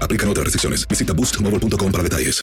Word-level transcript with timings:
Aplican 0.00 0.28
otras 0.28 0.44
restricciones. 0.44 0.86
Visita 0.88 1.12
boostmobile.com 1.12 1.92
para 1.92 2.02
detalles. 2.02 2.42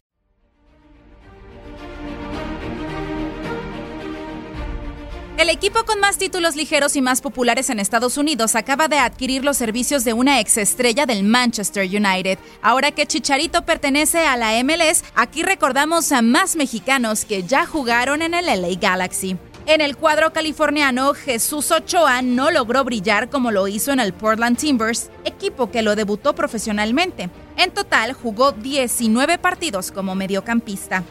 El 5.37 5.49
equipo 5.49 5.83
con 5.83 5.99
más 5.99 6.17
títulos 6.17 6.55
ligeros 6.55 6.95
y 6.95 7.01
más 7.01 7.19
populares 7.19 7.69
en 7.69 7.81
Estados 7.81 8.17
Unidos 8.17 8.55
acaba 8.55 8.87
de 8.87 8.99
adquirir 8.99 9.43
los 9.43 9.57
servicios 9.57 10.05
de 10.05 10.13
una 10.13 10.39
exestrella 10.39 11.05
del 11.05 11.23
Manchester 11.25 11.85
United. 11.85 12.39
Ahora 12.61 12.91
que 12.91 13.05
Chicharito 13.05 13.65
pertenece 13.65 14.25
a 14.25 14.37
la 14.37 14.51
MLS, 14.63 15.03
aquí 15.13 15.43
recordamos 15.43 16.13
a 16.13 16.21
más 16.21 16.55
mexicanos 16.55 17.25
que 17.25 17.43
ya 17.43 17.65
jugaron 17.65 18.21
en 18.21 18.33
el 18.33 18.45
LA 18.45 18.79
Galaxy. 18.79 19.37
En 19.67 19.81
el 19.81 19.97
cuadro 19.97 20.31
californiano, 20.31 21.15
Jesús 21.15 21.71
Ochoa 21.71 22.21
no 22.21 22.51
logró 22.51 22.83
brillar 22.83 23.31
como 23.31 23.49
lo 23.49 23.67
hizo 23.67 23.91
en 23.91 23.99
el 23.99 24.13
Portland 24.13 24.59
Timbers, 24.59 25.09
equipo 25.23 25.71
que 25.71 25.81
lo 25.81 25.95
debutó 25.95 26.35
profesionalmente. 26.35 27.31
En 27.57 27.71
total 27.71 28.13
jugó 28.13 28.51
19 28.51 29.39
partidos 29.39 29.91
como 29.91 30.13
mediocampista. 30.13 31.03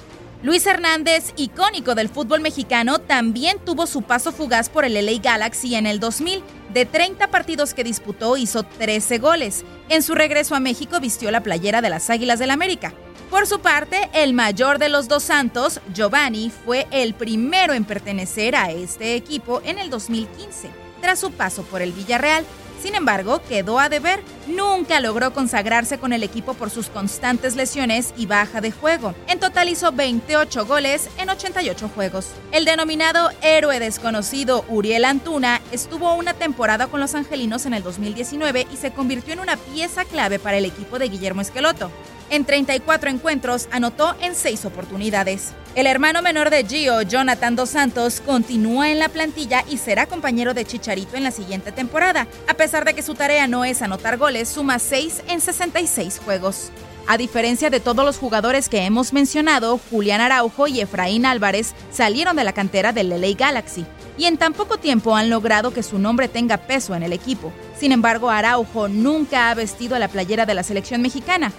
Luis 0.44 0.64
Hernández, 0.68 1.32
icónico 1.36 1.96
del 1.96 2.08
fútbol 2.08 2.42
mexicano, 2.42 3.00
también 3.00 3.58
tuvo 3.58 3.88
su 3.88 4.02
paso 4.02 4.30
fugaz 4.30 4.68
por 4.68 4.84
el 4.84 4.94
LA 4.94 5.20
Galaxy 5.20 5.74
en 5.74 5.86
el 5.86 5.98
2000. 5.98 6.44
De 6.72 6.84
30 6.84 7.32
partidos 7.32 7.74
que 7.74 7.82
disputó, 7.82 8.36
hizo 8.36 8.62
13 8.62 9.18
goles. 9.18 9.64
En 9.88 10.04
su 10.04 10.14
regreso 10.14 10.54
a 10.54 10.60
México 10.60 11.00
vistió 11.00 11.32
la 11.32 11.42
playera 11.42 11.82
de 11.82 11.90
las 11.90 12.08
Águilas 12.08 12.38
del 12.38 12.52
América. 12.52 12.94
Por 13.34 13.48
su 13.48 13.58
parte, 13.58 14.08
el 14.12 14.32
mayor 14.32 14.78
de 14.78 14.88
los 14.88 15.08
dos 15.08 15.24
santos, 15.24 15.80
Giovanni, 15.92 16.52
fue 16.64 16.86
el 16.92 17.14
primero 17.14 17.72
en 17.72 17.84
pertenecer 17.84 18.54
a 18.54 18.70
este 18.70 19.16
equipo 19.16 19.60
en 19.64 19.80
el 19.80 19.90
2015, 19.90 20.70
tras 21.00 21.18
su 21.18 21.32
paso 21.32 21.64
por 21.64 21.82
el 21.82 21.90
Villarreal. 21.90 22.44
Sin 22.80 22.94
embargo, 22.94 23.42
quedó 23.48 23.80
a 23.80 23.88
deber. 23.88 24.22
Nunca 24.46 25.00
logró 25.00 25.32
consagrarse 25.32 25.98
con 25.98 26.12
el 26.12 26.22
equipo 26.22 26.54
por 26.54 26.70
sus 26.70 26.86
constantes 26.86 27.56
lesiones 27.56 28.14
y 28.16 28.26
baja 28.26 28.60
de 28.60 28.70
juego. 28.70 29.16
En 29.26 29.40
total 29.40 29.68
hizo 29.68 29.90
28 29.90 30.64
goles 30.64 31.08
en 31.18 31.28
88 31.28 31.90
juegos. 31.92 32.28
El 32.52 32.64
denominado 32.64 33.30
héroe 33.42 33.80
desconocido 33.80 34.64
Uriel 34.68 35.04
Antuna 35.04 35.60
estuvo 35.72 36.14
una 36.14 36.34
temporada 36.34 36.86
con 36.86 37.00
los 37.00 37.16
Angelinos 37.16 37.66
en 37.66 37.74
el 37.74 37.82
2019 37.82 38.68
y 38.72 38.76
se 38.76 38.92
convirtió 38.92 39.32
en 39.32 39.40
una 39.40 39.56
pieza 39.56 40.04
clave 40.04 40.38
para 40.38 40.58
el 40.58 40.66
equipo 40.66 41.00
de 41.00 41.08
Guillermo 41.08 41.40
Esqueloto. 41.40 41.90
En 42.34 42.44
34 42.44 43.10
encuentros 43.10 43.68
anotó 43.70 44.16
en 44.20 44.34
6 44.34 44.64
oportunidades. 44.64 45.52
El 45.76 45.86
hermano 45.86 46.20
menor 46.20 46.50
de 46.50 46.64
Gio, 46.64 47.00
Jonathan 47.02 47.54
Dos 47.54 47.70
Santos, 47.70 48.20
continúa 48.20 48.90
en 48.90 48.98
la 48.98 49.08
plantilla 49.08 49.64
y 49.70 49.76
será 49.76 50.06
compañero 50.06 50.52
de 50.52 50.64
Chicharito 50.64 51.16
en 51.16 51.22
la 51.22 51.30
siguiente 51.30 51.70
temporada. 51.70 52.26
A 52.48 52.54
pesar 52.54 52.84
de 52.84 52.92
que 52.92 53.02
su 53.02 53.14
tarea 53.14 53.46
no 53.46 53.64
es 53.64 53.82
anotar 53.82 54.18
goles, 54.18 54.48
suma 54.48 54.80
6 54.80 55.22
en 55.28 55.40
66 55.40 56.20
juegos. 56.24 56.72
A 57.06 57.18
diferencia 57.18 57.70
de 57.70 57.78
todos 57.78 58.04
los 58.04 58.18
jugadores 58.18 58.68
que 58.68 58.80
hemos 58.80 59.12
mencionado, 59.12 59.78
Julián 59.88 60.20
Araujo 60.20 60.66
y 60.66 60.80
Efraín 60.80 61.26
Álvarez 61.26 61.72
salieron 61.92 62.34
de 62.34 62.42
la 62.42 62.52
cantera 62.52 62.92
del 62.92 63.10
LA 63.10 63.36
Galaxy 63.38 63.86
y 64.18 64.24
en 64.24 64.38
tan 64.38 64.54
poco 64.54 64.78
tiempo 64.78 65.14
han 65.14 65.30
logrado 65.30 65.72
que 65.72 65.84
su 65.84 66.00
nombre 66.00 66.26
tenga 66.26 66.56
peso 66.56 66.96
en 66.96 67.04
el 67.04 67.12
equipo. 67.12 67.52
Sin 67.78 67.92
embargo, 67.92 68.30
Araujo 68.30 68.88
nunca 68.88 69.50
ha 69.50 69.54
vestido 69.54 69.96
la 70.00 70.08
playera 70.08 70.46
de 70.46 70.54
la 70.54 70.64
selección 70.64 71.00
mexicana. 71.00 71.52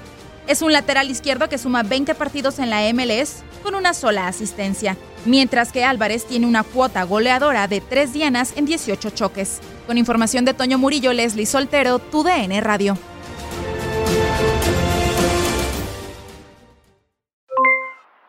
Es 0.48 0.62
un 0.62 0.72
lateral 0.72 1.10
izquierdo 1.10 1.50
que 1.50 1.58
suma 1.58 1.82
20 1.82 2.14
partidos 2.14 2.60
en 2.60 2.70
la 2.70 2.82
MLS 2.94 3.44
con 3.64 3.74
una 3.74 3.96
sola 3.96 4.28
asistencia, 4.28 4.96
mientras 5.26 5.72
que 5.72 5.84
Álvarez 5.84 6.26
tiene 6.28 6.46
una 6.46 6.64
cuota 6.64 7.02
goleadora 7.04 7.68
de 7.68 7.82
3 7.82 8.14
dianas 8.14 8.54
en 8.56 8.68
18 8.68 9.10
choques. 9.10 9.60
Con 9.88 9.98
información 9.98 10.46
de 10.46 10.54
Toño 10.54 10.78
Murillo, 10.78 11.14
Leslie 11.14 11.48
Soltero, 11.48 11.98
TUDN 11.98 12.62
Radio. 12.62 12.96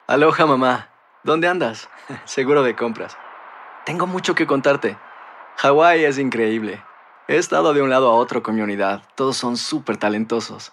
Aloha 0.06 0.46
mamá, 0.46 0.88
¿dónde 1.22 1.48
andas? 1.48 1.90
Seguro 2.24 2.62
de 2.62 2.74
compras. 2.74 3.14
Tengo 3.84 4.06
mucho 4.06 4.34
que 4.34 4.46
contarte. 4.46 4.96
Hawái 5.56 6.04
es 6.04 6.18
increíble. 6.18 6.82
He 7.28 7.36
estado 7.36 7.74
de 7.74 7.82
un 7.82 7.90
lado 7.90 8.10
a 8.10 8.14
otro 8.14 8.42
con 8.42 8.54
mi 8.54 8.62
unidad. 8.62 9.02
Todos 9.16 9.36
son 9.36 9.58
súper 9.58 9.98
talentosos. 9.98 10.72